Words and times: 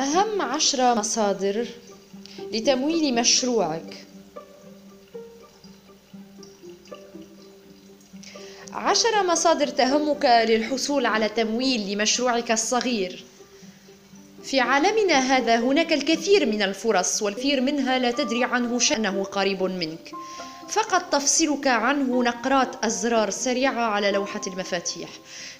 أهم 0.00 0.42
عشرة 0.42 0.94
مصادر 0.94 1.66
لتمويل 2.52 3.14
مشروعك. 3.14 4.06
عشر 8.72 9.26
مصادر 9.26 9.66
تهمك 9.66 10.24
للحصول 10.24 11.06
على 11.06 11.28
تمويل 11.28 11.92
لمشروعك 11.92 12.50
الصغير. 12.50 13.24
في 14.42 14.60
عالمنا 14.60 15.18
هذا 15.18 15.56
هناك 15.56 15.92
الكثير 15.92 16.46
من 16.46 16.62
الفرص 16.62 17.22
والكثير 17.22 17.60
منها 17.60 17.98
لا 17.98 18.10
تدري 18.10 18.44
عنه 18.44 18.78
شأنه 18.78 19.24
قريب 19.24 19.62
منك. 19.62 20.12
فقط 20.68 21.02
تفصلك 21.12 21.66
عنه 21.66 22.22
نقرات 22.22 22.84
أزرار 22.84 23.30
سريعة 23.30 23.82
على 23.82 24.10
لوحة 24.10 24.40
المفاتيح. 24.46 25.08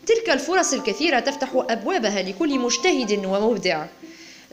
تلك 0.06 0.30
الفرص 0.30 0.72
الكثيرة 0.72 1.20
تفتح 1.20 1.48
أبوابها 1.54 2.22
لكل 2.22 2.59
مجتهد 2.59 3.24
ومبدع. 3.27 3.86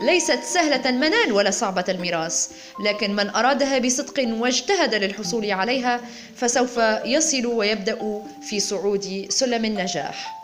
ليست 0.02 0.40
سهلة 0.44 0.90
المنال 0.90 1.32
ولا 1.32 1.52
صعبة 1.52 1.86
الميراث 1.90 2.52
لكن 2.86 3.16
من 3.16 3.30
أرادها 3.30 3.80
بصدق 3.80 4.24
واجتهد 4.28 4.96
للحصول 4.96 5.52
عليها 5.52 6.02
فسوف 6.36 6.78
يصل 7.06 7.46
ويبدأ 7.46 8.24
في 8.50 8.60
صعود 8.60 9.26
سلم 9.30 9.66
النجاح. 9.66 10.36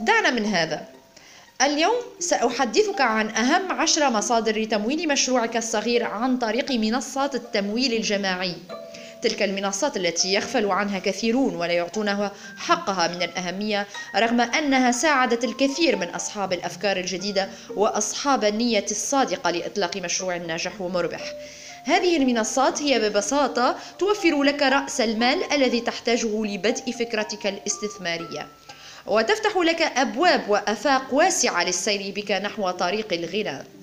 دعنا 0.00 0.30
من 0.30 0.44
هذا. 0.44 0.84
اليوم 1.62 1.94
سأحدثك 2.18 3.00
عن 3.00 3.28
أهم 3.28 3.72
عشر 3.72 4.10
مصادر 4.10 4.60
لتمويل 4.60 5.08
مشروعك 5.08 5.56
الصغير 5.56 6.04
عن 6.04 6.38
طريق 6.38 6.70
منصات 6.72 7.34
التمويل 7.34 7.92
الجماعي. 7.92 8.54
تلك 9.28 9.42
المنصات 9.42 9.96
التي 9.96 10.32
يغفل 10.32 10.66
عنها 10.66 10.98
كثيرون 10.98 11.56
ولا 11.56 11.72
يعطونها 11.72 12.32
حقها 12.56 13.08
من 13.08 13.22
الأهمية 13.22 13.86
رغم 14.16 14.40
أنها 14.40 14.92
ساعدت 14.92 15.44
الكثير 15.44 15.96
من 15.96 16.08
أصحاب 16.08 16.52
الأفكار 16.52 16.96
الجديدة 16.96 17.48
وأصحاب 17.76 18.44
النية 18.44 18.84
الصادقة 18.90 19.50
لإطلاق 19.50 19.96
مشروع 19.96 20.36
ناجح 20.36 20.80
ومربح. 20.80 21.32
هذه 21.84 22.16
المنصات 22.16 22.82
هي 22.82 22.98
ببساطة 22.98 23.76
توفر 23.98 24.42
لك 24.42 24.62
رأس 24.62 25.00
المال 25.00 25.52
الذي 25.52 25.80
تحتاجه 25.80 26.44
لبدء 26.44 26.92
فكرتك 26.92 27.46
الاستثمارية. 27.46 28.46
وتفتح 29.06 29.56
لك 29.56 29.82
أبواب 29.82 30.48
وأفاق 30.48 31.14
واسعة 31.14 31.64
للسير 31.64 32.12
بك 32.16 32.30
نحو 32.32 32.70
طريق 32.70 33.12
الغنى. 33.12 33.75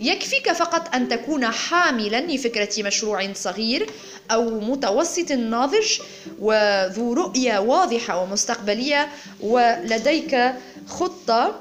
يكفيك 0.00 0.52
فقط 0.52 0.94
أن 0.94 1.08
تكون 1.08 1.46
حاملا 1.46 2.20
لفكرة 2.20 2.82
مشروع 2.82 3.32
صغير 3.32 3.90
أو 4.30 4.60
متوسط 4.60 5.32
ناضج 5.32 6.00
وذو 6.38 7.12
رؤية 7.12 7.58
واضحة 7.58 8.22
ومستقبلية 8.22 9.08
ولديك 9.40 10.52
خطة 10.88 11.60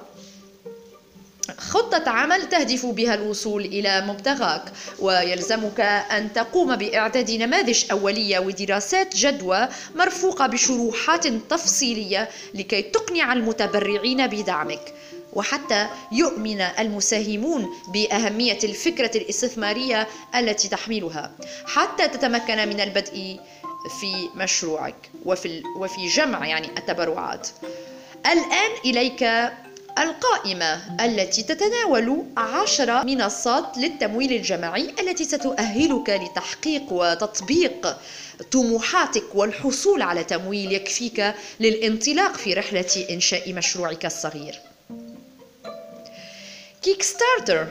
خطة 1.57 2.09
عمل 2.09 2.49
تهدف 2.49 2.85
بها 2.85 3.13
الوصول 3.13 3.65
إلى 3.65 4.01
مبتغاك. 4.01 4.61
ويلزمك 4.99 5.79
أن 5.81 6.33
تقوم 6.33 6.75
بإعداد 6.75 7.31
نماذج 7.31 7.83
أولية 7.91 8.39
ودراسات 8.39 9.15
جدوى 9.15 9.67
مرفوقة 9.95 10.47
بشروحات 10.47 11.27
تفصيلية 11.27 12.29
لكي 12.53 12.81
تقنع 12.81 13.33
المتبرعين 13.33 14.27
بدعمك. 14.27 14.93
وحتى 15.37 15.87
يؤمن 16.11 16.61
المساهمون 16.61 17.69
بأهمية 17.87 18.59
الفكرة 18.63 19.11
الاستثمارية 19.17 20.07
التي 20.35 20.67
تحملها 20.67 21.31
حتى 21.65 22.07
تتمكن 22.07 22.57
من 22.57 22.79
البدء 22.79 23.39
في 23.99 24.29
مشروعك 24.35 25.09
وفي 25.25 25.63
وفي 25.79 26.07
جمع 26.07 26.47
يعني 26.47 26.67
التبرعات. 26.67 27.47
الآن 28.25 28.71
إليك 28.85 29.23
القائمة 29.99 31.05
التي 31.05 31.43
تتناول 31.43 32.23
عشر 32.37 33.05
منصات 33.05 33.77
للتمويل 33.77 34.33
الجماعي 34.33 34.93
التي 34.99 35.23
ستؤهلك 35.23 36.09
لتحقيق 36.09 36.83
وتطبيق 36.91 37.97
طموحاتك 38.51 39.35
والحصول 39.35 40.01
على 40.01 40.23
تمويل 40.23 40.71
يكفيك 40.71 41.33
للانطلاق 41.59 42.35
في 42.35 42.53
رحلة 42.53 43.05
إنشاء 43.09 43.53
مشروعك 43.53 44.05
الصغير. 44.05 44.66
Kickstarter 46.87 47.67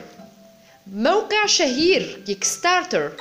موقع 0.87 1.47
شهير 1.47 2.23
Kickstarter 2.27 3.13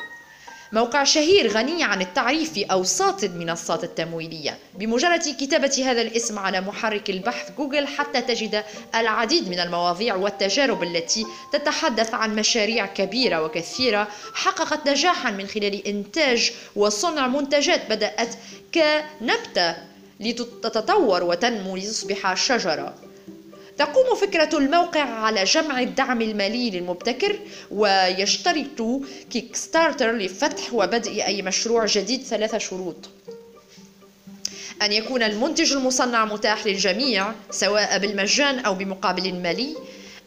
موقع 0.72 1.04
شهير 1.04 1.52
غني 1.52 1.84
عن 1.84 2.02
التعريف 2.02 2.54
في 2.54 2.64
أوساط 2.64 3.24
المنصات 3.24 3.84
التمويلية. 3.84 4.58
بمجرد 4.74 5.20
كتابة 5.20 5.84
هذا 5.86 6.02
الاسم 6.02 6.40
على 6.40 6.62
محرك 6.62 7.10
البحث 7.10 7.52
جوجل 7.58 7.88
حتى 7.88 8.22
تجد 8.22 8.64
العديد 8.96 9.50
من 9.50 9.60
المواضيع 9.60 10.16
والتجارب 10.16 10.84
التي 10.84 11.26
تتحدث 11.54 12.14
عن 12.14 12.36
مشاريع 12.36 12.86
كبيرة 12.86 13.44
وكثيرة 13.44 14.08
حققت 14.34 14.90
نجاحا 14.90 15.32
من 15.32 15.48
خلال 15.48 15.88
إنتاج 15.88 16.52
وصنع 16.76 17.28
منتجات 17.28 17.90
بدأت 17.90 18.36
كنبتة 18.74 19.76
لتتطور 20.20 21.24
وتنمو 21.24 21.78
لتصبح 21.78 22.34
شجرة. 22.34 23.05
تقوم 23.78 24.16
فكرة 24.16 24.58
الموقع 24.58 25.02
على 25.02 25.44
جمع 25.44 25.80
الدعم 25.80 26.22
المالي 26.22 26.70
للمبتكر 26.70 27.40
ويشترط 27.72 28.82
Kickstarter 29.32 30.12
لفتح 30.12 30.74
وبدء 30.74 31.26
أي 31.26 31.42
مشروع 31.42 31.86
جديد 31.86 32.24
ثلاث 32.24 32.56
شروط. 32.56 32.96
أن 34.82 34.92
يكون 34.92 35.24
المنتج 35.24 35.74
المصنع 35.74 36.26
متاح 36.26 36.68
للجميع 36.68 37.32
سواء 37.52 37.98
بالمجان 37.98 38.60
أو 38.60 38.74
بمقابل 38.74 39.34
مالي. 39.34 39.76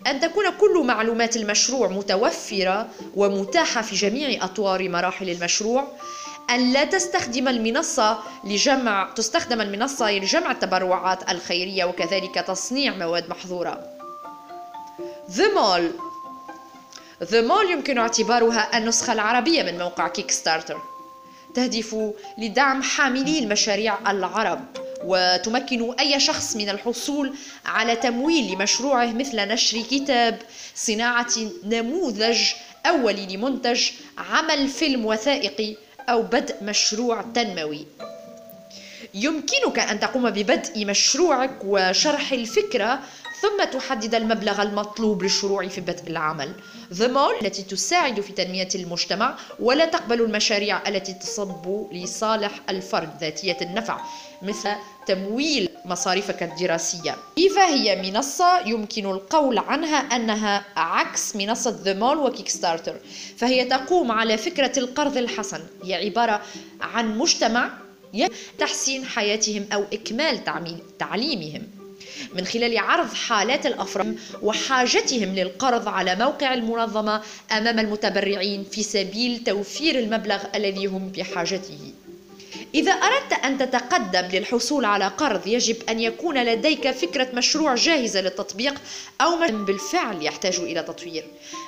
أن 0.07 0.21
تكون 0.21 0.45
كل 0.61 0.85
معلومات 0.87 1.37
المشروع 1.37 1.89
متوفرة 1.89 2.89
ومتاحة 3.17 3.83
في 3.83 3.97
جميع 3.97 4.45
أطوار 4.45 4.89
مراحل 4.89 5.31
المشروع. 5.31 5.89
أن 6.51 6.73
لا 6.73 6.85
تستخدم 6.85 7.49
المنصة 7.49 8.19
لجمع 8.45 9.11
تستخدم 9.17 9.61
المنصة 9.61 10.11
لجمع 10.11 10.51
التبرعات 10.51 11.31
الخيرية 11.31 11.85
وكذلك 11.85 12.35
تصنيع 12.35 12.97
مواد 12.97 13.29
محظورة. 13.29 13.81
Zoomaal 15.29 15.83
Zoomaal 17.25 17.71
يمكن 17.71 17.99
اعتبارها 17.99 18.79
النسخة 18.79 19.13
العربية 19.13 19.63
من 19.63 19.79
موقع 19.79 20.09
Kickstarter 20.09 20.81
تهدف 21.55 21.97
لدعم 22.39 22.83
حاملي 22.83 23.39
المشاريع 23.39 24.11
العرب 24.11 24.61
وتمكن 25.05 25.95
أي 26.01 26.21
شخص 26.21 26.57
من 26.57 26.69
الحصول 26.69 27.35
على 27.67 27.97
تمويل 27.97 28.53
لمشروعه 28.53 29.07
مثل 29.07 29.37
نشر 29.37 29.83
كتاب 29.83 30.39
صناعة 30.75 31.33
نموذج 31.65 32.41
أولي 32.87 33.37
لمنتج 33.37 33.91
عمل 34.19 34.69
فيلم 34.69 35.07
وثائقي 35.07 35.77
أو 36.09 36.23
بدء 36.23 36.57
مشروع 36.63 37.23
تنموي. 37.35 37.87
يمكنك 39.15 39.79
أن 39.79 40.01
تقوم 40.01 40.31
ببدء 40.31 40.87
مشروعك 40.87 41.57
وشرح 41.65 42.33
الفكرة 42.33 43.01
ثم 43.43 43.65
تحدد 43.65 44.15
المبلغ 44.15 44.63
المطلوب 44.63 45.23
للشروع 45.23 45.69
في 45.69 45.81
بدء 45.81 46.11
العمل. 46.11 46.53
Zoomaal 46.93 47.43
التي 47.43 47.63
تساعد 47.63 48.21
في 48.21 48.33
تنمية 48.33 48.69
المجتمع 48.75 49.37
ولا 49.61 49.85
تقبل 49.85 50.21
المشاريع 50.21 50.89
التي 50.89 51.15
تصب 51.15 51.87
لصالح 51.93 52.61
الفرد 52.69 53.11
ذاتية 53.21 53.57
النفع 53.63 54.01
مثل 54.43 54.71
تمويل 55.07 55.69
مصاريفك 55.85 56.43
الدراسية. 56.43 57.17
إيفا 57.39 57.67
هي 57.67 58.11
منصة 58.11 58.61
يمكن 58.67 59.07
القول 59.07 59.59
عنها 59.59 59.97
أنها 59.97 60.65
عكس 60.77 61.37
منصة 61.37 61.79
Zoomaal 61.85 62.19
و 62.27 62.49
Kickstarter 62.49 62.97
فهي 63.37 63.65
تقوم 63.65 64.13
على 64.13 64.39
فكرة 64.39 64.79
القرض 64.79 65.17
الحسن 65.17 65.61
هي 65.85 65.95
عبارة 65.95 66.43
عن 66.81 67.19
مجتمع 67.19 67.71
تحسين 68.59 69.05
حياتهم 69.05 69.67
أو 69.73 69.85
إكمال 69.93 70.41
تعليمهم. 70.99 71.78
من 72.35 72.45
خلال 72.45 72.79
عرض 72.79 73.15
حالات 73.15 73.67
الأفراد 73.67 74.19
وحاجتهم 74.43 75.35
للقرض 75.35 75.89
على 75.89 76.15
موقع 76.17 76.55
المنظمة 76.55 77.23
أمام 77.53 77.79
المتبرعين 77.79 78.65
في 78.65 78.83
سبيل 78.83 79.45
توفير 79.45 79.99
المبلغ 79.99 80.39
الذي 80.55 80.87
هم 80.87 81.09
بحاجته. 81.09 81.79
إذا 82.75 82.93
أردت 82.93 83.33
أن 83.45 83.59
تتقدم 83.59 84.29
للحصول 84.33 84.85
على 84.85 85.07
قرض 85.07 85.47
يجب 85.47 85.77
أن 85.89 86.01
يكون 86.01 86.45
لديك 86.45 86.91
فكرة 86.91 87.29
مشروع 87.35 87.75
جاهزة 87.75 88.21
للتطبيق 88.21 88.75
أو 89.21 89.37
بالفعل 89.51 90.23
يحتاج 90.23 90.61
إلى 90.61 90.83
تطوير. 90.83 91.25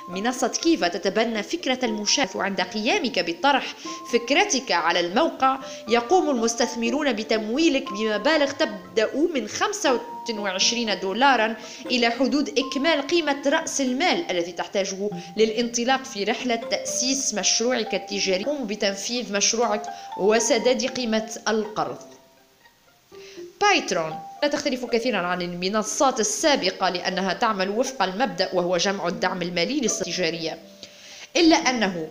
منصة 0.09 0.47
كيفا 0.47 0.87
تتبنى 0.87 1.43
فكرة 1.43 1.85
المشاركة 1.85 2.43
عند 2.43 2.61
قيامك 2.61 3.19
بطرح 3.19 3.73
فكرتك 4.13 4.71
على 4.71 4.99
الموقع. 4.99 5.59
يقوم 5.87 6.29
المستثمرون 6.29 7.13
بتمويلك 7.13 7.93
بمبالغ 7.93 8.51
تبدأ 8.51 9.15
من 9.33 9.47
25 9.47 10.99
دولارا 10.99 11.55
إلى 11.85 12.09
حدود 12.09 12.59
إكمال 12.59 13.07
قيمة 13.07 13.41
رأس 13.45 13.81
المال 13.81 14.31
الذي 14.31 14.51
تحتاجه 14.51 15.09
للانطلاق 15.37 16.03
في 16.03 16.23
رحلة 16.23 16.55
تأسيس 16.55 17.33
مشروعك 17.33 17.95
التجاري. 17.95 18.43
قم 18.43 18.67
بتنفيذ 18.67 19.33
مشروعك 19.33 19.83
وسداد 20.17 20.83
قيمة 20.97 21.31
القرض. 21.47 21.97
بايترون 23.61 24.19
لا 24.43 24.47
تختلف 24.47 24.85
كثيرا 24.85 25.17
عن 25.17 25.41
المنصات 25.41 26.19
السابقة 26.19 26.89
لأنها 26.89 27.33
تعمل 27.33 27.69
وفق 27.69 28.03
المبدأ 28.03 28.49
وهو 28.53 28.77
جمع 28.77 29.07
الدعم 29.07 29.41
المالي 29.41 29.79
للتجارية. 29.79 30.59
إلا 31.35 31.55
أنه 31.55 32.07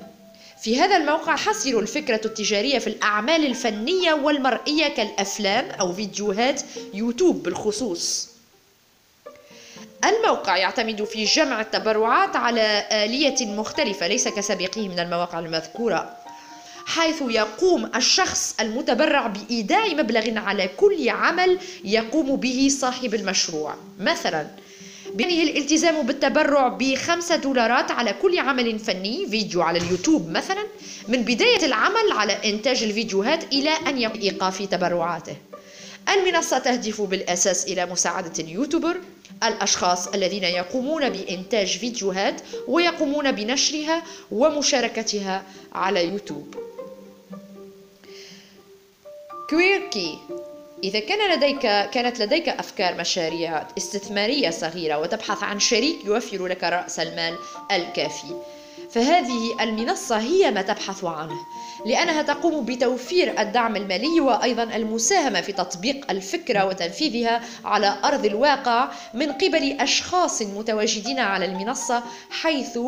في 0.61 0.81
هذا 0.81 0.97
الموقع 0.97 1.37
حصر 1.37 1.71
الفكرة 1.71 2.21
التجارية 2.25 2.79
في 2.79 2.87
الأعمال 2.87 3.47
الفنية 3.47 4.12
والمرئية 4.12 4.88
كالأفلام 4.88 5.71
أو 5.71 5.93
فيديوهات 5.93 6.62
يوتيوب 6.94 7.43
بالخصوص. 7.43 8.31
الموقع 10.05 10.56
يعتمد 10.56 11.05
في 11.05 11.25
جمع 11.25 11.61
التبرعات 11.61 12.37
على 12.37 12.87
آلية 12.93 13.47
مختلفة 13.47 14.06
ليس 14.06 14.29
كسابقه 14.29 14.88
من 14.88 14.99
المواقع 15.00 15.38
المذكورة. 15.38 16.17
حيث 16.87 17.23
يقوم 17.29 17.91
الشخص 17.97 18.55
المتبرع 18.61 19.27
بإيداع 19.27 19.87
مبلغ 19.87 20.38
على 20.38 20.71
كل 20.77 21.09
عمل 21.09 21.59
يقوم 21.85 22.37
به 22.37 22.69
صاحب 22.71 23.15
المشروع. 23.15 23.75
مثلا 24.00 24.47
بينه 25.15 25.43
الالتزام 25.43 26.06
بالتبرع 26.06 26.69
بخمسة 26.69 27.37
دولارات 27.37 27.91
على 27.91 28.15
كل 28.23 28.38
عمل 28.38 28.79
فني 28.79 29.27
فيديو 29.31 29.62
على 29.62 29.79
اليوتيوب 29.79 30.31
مثلا 30.31 30.67
من 31.09 31.23
بداية 31.23 31.67
العمل 31.67 32.12
على 32.12 32.32
إنتاج 32.32 32.83
الفيديوهات 32.83 33.44
إلى 33.53 33.71
أن 33.71 33.99
يقوم 33.99 34.21
إيقاف 34.21 34.62
تبرعاته. 34.62 35.37
المنصة 36.09 36.59
تهدف 36.59 37.00
بالأساس 37.00 37.65
إلى 37.65 37.87
مساعدة 37.87 38.33
اليوتيوبر 38.38 38.97
الأشخاص 39.43 40.09
الذين 40.09 40.44
يقومون 40.44 41.09
بإنتاج 41.09 41.79
فيديوهات 41.79 42.41
ويقومون 42.69 43.33
بنشرها 43.33 44.03
ومشاركتها 44.31 45.43
على 45.73 46.09
يوتيوب. 46.09 46.55
كويركي. 49.50 50.19
إذا 50.85 51.00
كان 51.00 51.37
لديك 51.37 51.61
كانت 51.91 52.20
لديك 52.20 52.49
أفكار 52.49 52.94
مشاريع 52.94 53.67
استثمارية 53.79 54.50
صغيرة 54.50 54.99
وتبحث 54.99 55.43
عن 55.43 55.61
شريك 55.61 56.05
يوفر 56.05 56.47
لك 56.47 56.64
رأس 56.64 57.00
المال 57.00 57.38
الكافي. 57.73 58.35
فهذه 58.93 59.57
المنصة 59.61 60.19
هي 60.19 60.51
ما 60.51 60.63
تبحث 60.63 61.05
عنه 61.05 61.35
لأنها 61.87 62.23
تقوم 62.23 62.65
بتوفير 62.65 63.41
الدعم 63.41 63.77
المالي 63.77 64.21
وأيضا 64.21 64.63
المساهمة 64.63 65.41
في 65.41 65.53
تطبيق 65.53 66.11
الفكرة 66.11 66.65
وتنفيذها 66.65 67.41
على 67.65 67.97
أرض 68.05 68.25
الواقع 68.25 68.89
من 69.15 69.33
قبل 69.33 69.77
أشخاص 69.81 70.43
متواجدين 70.43 71.19
على 71.19 71.45
المنصة 71.45 72.03
حيث 72.31 72.79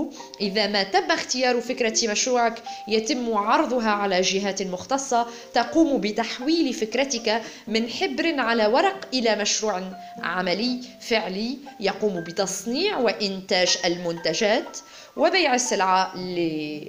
إذا 0.40 0.66
ما 0.66 0.82
تم 0.82 1.10
اختيار 1.10 1.60
فكرة 1.60 2.10
مشروعك 2.10 2.62
يتم 2.88 3.34
عرضها 3.34 3.90
على 3.90 4.20
جهات 4.20 4.62
مختصة 4.62 5.26
تقوم 5.55 6.00
بتحويل 6.00 6.72
فكرتك 6.72 7.43
من 7.69 7.88
حبر 7.88 8.40
على 8.40 8.66
ورق 8.66 9.08
إلى 9.14 9.37
مشروع 9.37 9.82
عملي 10.22 10.81
فعلي 11.00 11.58
يقوم 11.81 12.20
بتصنيع 12.20 12.98
وإنتاج 12.98 13.78
المنتجات. 13.84 14.78
وبيع 15.16 15.54
السلعة 15.54 16.12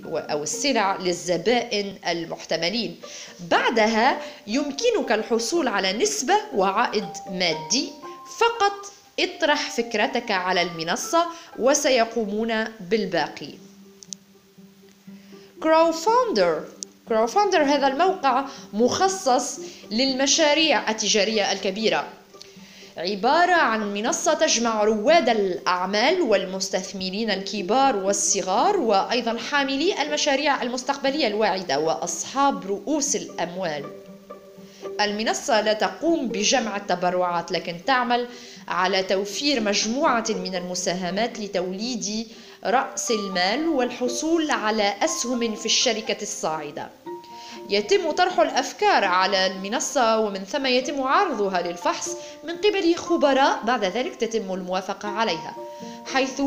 أو 0.08 0.44
السلع 0.44 0.98
للزبائن 0.98 1.96
المحتملين. 2.08 2.96
بعدها 3.52 4.22
يمكنك 4.48 5.12
الحصول 5.12 5.68
على 5.68 5.94
نسبة 5.94 6.36
وعائد 6.56 7.08
مادي. 7.32 7.90
فقط 8.38 8.92
اطرح 9.20 9.70
فكرتك 9.72 10.32
على 10.32 10.62
المنصة 10.62 11.26
وسيقومون 11.60 12.64
بالباقي. 12.64 13.50
Crowdfunder 15.64 16.64
Crowdfunder 17.10 17.64
هذا 17.64 17.88
الموقع 17.88 18.46
مخصص 18.74 19.60
للمشاريع 19.92 20.90
التجارية 20.92 21.52
الكبيرة. 21.52 22.08
عبارة 22.98 23.54
عن 23.54 23.94
منصة 23.94 24.34
تجمع 24.34 24.84
رواد 24.84 25.30
الأعمال 25.30 26.22
والمستثمرين 26.22 27.32
الكبار 27.32 27.96
والصغار 27.96 28.78
وأيضا 28.78 29.38
حاملي 29.38 30.02
المشاريع 30.02 30.62
المستقبلية 30.62 31.28
الواعدة 31.28 31.80
وأصحاب 31.80 32.68
رؤوس 32.68 33.16
الأموال. 33.16 33.86
المنصة 35.02 35.62
لا 35.62 35.74
تقوم 35.74 36.28
بجمع 36.28 36.78
التبرعات 36.78 37.52
لكن 37.52 37.76
تعمل 37.88 38.28
على 38.68 39.04
توفير 39.04 39.62
مجموعة 39.62 40.26
من 40.30 40.56
المساهمات 40.56 41.40
لتوليد 41.40 42.28
رأس 42.66 43.12
المال 43.12 43.68
والحصول 43.68 44.52
على 44.52 44.94
أسهم 45.02 45.56
في 45.56 45.66
الشركة 45.66 46.22
الصاعدة. 46.22 46.90
يتم 47.74 48.12
طرح 48.12 48.40
الأفكار 48.40 49.06
على 49.06 49.48
المنصة 49.48 50.20
ومن 50.20 50.44
ثم 50.44 50.66
يتم 50.66 51.02
عرضها 51.02 51.62
للفحص 51.62 52.10
من 52.44 52.58
قبل 52.58 52.96
خبراء 52.96 53.60
بعد 53.64 53.84
ذلك 53.86 54.16
تتم 54.16 54.54
الموافقة 54.54 55.10
عليها 55.10 55.56
حيث 56.14 56.42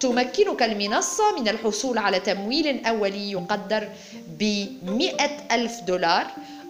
تمكنك 0.00 0.62
المنصة 0.62 1.40
من 1.40 1.48
الحصول 1.48 1.98
على 1.98 2.20
تمويل 2.20 2.84
أولي 2.86 3.30
يقدر 3.30 3.88
بمئة 4.28 5.54
ألف 5.54 5.80
دولار 5.80 6.26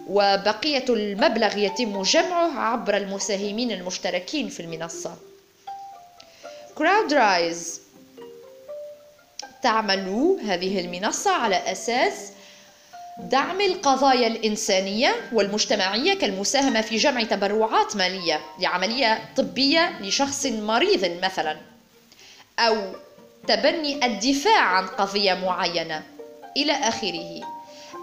وبقية 0.07 0.85
المبلغ 0.89 1.57
يتم 1.57 2.01
جمعه 2.01 2.59
عبر 2.59 2.97
المساهمين 2.97 3.71
المشتركين 3.71 4.49
في 4.49 4.59
المنصة. 4.59 5.15
كراودرايز 6.75 7.81
تعمل 9.63 10.37
هذه 10.43 10.79
المنصة 10.79 11.31
على 11.31 11.55
أساس 11.71 12.31
دعم 13.23 13.61
القضايا 13.61 14.27
الإنسانية 14.27 15.15
والمجتمعية 15.33 16.13
كالمساهمة 16.13 16.81
في 16.81 16.97
جمع 16.97 17.23
تبرعات 17.23 17.95
مالية 17.95 18.41
لعملية 18.59 19.21
طبية 19.37 19.99
لشخص 20.01 20.45
مريض 20.45 21.23
مثلا 21.23 21.57
أو 22.59 22.75
تبني 23.47 24.05
الدفاع 24.05 24.61
عن 24.61 24.87
قضية 24.87 25.33
معينة 25.33 26.03
إلى 26.57 26.71
آخره. 26.71 27.41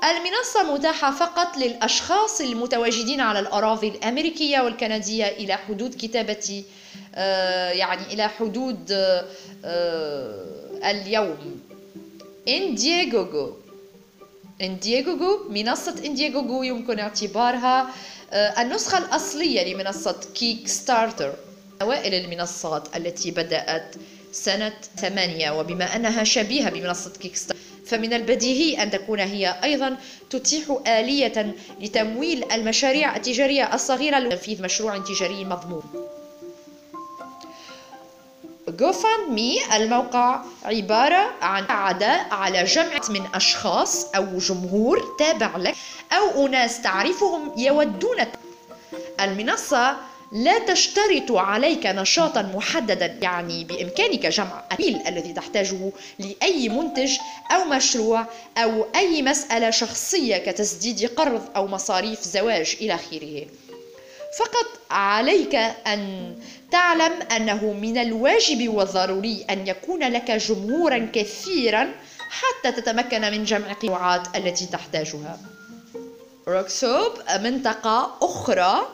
المنصة 0.04 0.74
متاحة 0.74 1.10
فقط 1.10 1.56
للأشخاص 1.56 2.40
المتواجدين 2.40 3.20
على 3.20 3.38
الأراضي 3.38 3.88
الأمريكية 3.88 4.60
والكندية 4.60 5.28
إلى 5.28 5.56
حدود 5.56 5.94
كتابة 5.94 6.64
آه، 7.14 7.70
يعني 7.70 8.02
إلى 8.14 8.28
حدود 8.28 8.92
آه، 8.92 9.24
اليوم. 10.84 11.60
Indiegogo 12.48 13.65
Indiegogo 14.62 15.38
منصة 15.50 15.94
Indiegogo 16.04 16.62
يمكن 16.62 16.98
اعتبارها 16.98 17.90
آه، 18.32 18.62
النسخة 18.62 18.98
الأصلية 18.98 19.74
لمنصة 19.74 20.20
Kickstarter 20.34 21.32
أوائل 21.82 22.14
المنصات 22.14 22.96
التي 22.96 23.30
بدأت 23.30 23.94
سنة 24.32 24.72
ثمانية 24.96 25.50
وبما 25.50 25.96
أنها 25.96 26.24
شبيهة 26.24 26.70
بمنصة 26.70 27.10
كيك 27.10 27.36
ستارتر 27.36 27.62
فمن 27.86 28.12
البديهي 28.12 28.82
أن 28.82 28.90
تكون 28.90 29.20
هي 29.20 29.56
أيضا 29.64 29.96
تتيح 30.30 30.78
آلية 30.86 31.54
لتمويل 31.80 32.52
المشاريع 32.52 33.16
التجارية 33.16 33.74
الصغيرة 33.74 34.18
لتنفيذ 34.18 34.62
مشروع 34.62 34.98
تجاري 34.98 35.44
مضمون. 35.44 35.82
مي 39.28 39.76
الموقع 39.76 40.40
عبارة 40.64 41.30
عن 41.42 41.64
عداء 41.68 42.26
على 42.30 42.64
جمع 42.64 43.00
من 43.08 43.22
أشخاص 43.34 44.04
أو 44.14 44.38
جمهور 44.38 45.16
تابع 45.18 45.56
لك 45.56 45.74
أو 46.12 46.46
أناس 46.46 46.82
تعرفهم 46.82 47.52
يودون 47.56 48.16
المنصة 49.20 49.96
لا 50.32 50.58
تشترط 50.58 51.32
عليك 51.32 51.86
نشاطا 51.86 52.42
محددا 52.42 53.18
يعني 53.22 53.64
بإمكانك 53.64 54.26
جمع 54.26 54.62
التمويل 54.72 55.06
الذي 55.06 55.32
تحتاجه 55.32 55.92
لأي 56.18 56.68
منتج 56.68 57.12
أو 57.50 57.64
مشروع 57.64 58.26
أو 58.58 58.86
أي 58.94 59.22
مسألة 59.22 59.70
شخصية 59.70 60.36
كتسديد 60.36 61.10
قرض 61.16 61.42
أو 61.56 61.66
مصاريف 61.66 62.20
زواج 62.20 62.76
إلى 62.80 62.94
آخره. 62.94 63.46
فقط 64.38 64.66
عليك 64.90 65.54
أن 65.54 66.34
تعلم 66.70 67.12
أنه 67.36 67.72
من 67.72 67.98
الواجب 67.98 68.68
والضروري 68.68 69.46
أن 69.50 69.66
يكون 69.66 70.00
لك 70.12 70.30
جمهورا 70.30 71.10
كثيرا 71.12 71.94
حتى 72.18 72.72
تتمكن 72.72 73.20
من 73.20 73.44
جمع 73.44 73.70
القطاعات 73.70 74.36
التي 74.36 74.66
تحتاجها. 74.66 75.38
روكسوب 76.48 77.12
منطقة 77.40 78.16
أخرى 78.22 78.88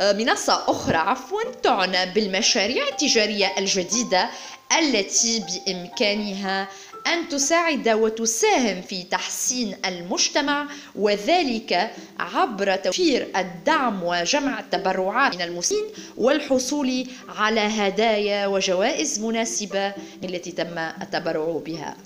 منصة 0.00 0.64
أخرى 0.68 0.96
عفوا 0.96 1.42
تعنى 1.62 2.06
بالمشاريع 2.06 2.88
التجارية 2.88 3.52
الجديدة 3.58 4.30
التي 4.78 5.44
بإمكانها 5.66 6.68
أن 7.06 7.28
تساعد 7.28 7.88
وتساهم 7.88 8.82
في 8.82 9.02
تحسين 9.02 9.76
المجتمع 9.84 10.66
وذلك 10.94 11.90
عبر 12.20 12.76
توفير 12.76 13.28
الدعم 13.36 14.02
وجمع 14.02 14.60
التبرعات 14.60 15.34
من 15.34 15.42
المسلمين 15.42 15.84
والحصول 16.16 17.06
على 17.28 17.60
هدايا 17.60 18.46
وجوائز 18.46 19.20
مناسبة 19.20 19.92
التي 20.24 20.52
تم 20.52 20.78
التبرع 20.78 21.60
بها. 21.66 21.96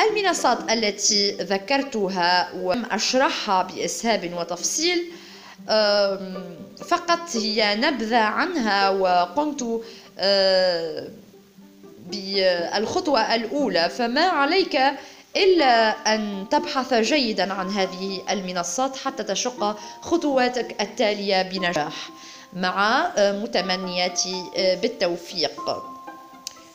المنصات 0.00 0.72
التي 0.72 1.30
ذكرتها 1.30 2.52
وأشرحها 2.54 3.62
بإسهاب 3.62 4.32
وتفصيل 4.38 5.04
فقط 6.88 7.36
هي 7.36 7.74
نبذة 7.74 8.16
عنها 8.16 8.88
وقمت 8.90 9.82
آه، 10.18 11.08
بالخطوة 12.10 13.34
الأولى 13.34 13.88
فما 13.88 14.20
عليك 14.20 14.80
إلا 15.36 15.90
أن 16.14 16.46
تبحث 16.50 16.94
جيدا 16.94 17.52
عن 17.52 17.70
هذه 17.70 18.22
المنصات 18.30 18.96
حتى 18.96 19.22
تشق 19.22 19.76
خطواتك 20.00 20.80
التالية 20.80 21.42
بنجاح 21.42 22.10
مع 22.52 23.10
متمنياتي 23.18 24.44
بالتوفيق. 24.56 25.82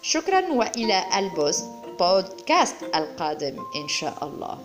شكرا 0.02 0.54
وإلى 0.54 1.04
البودكاست 1.18 2.76
القادم 2.96 3.56
إن 3.76 3.88
شاء 3.88 4.18
الله. 4.22 4.58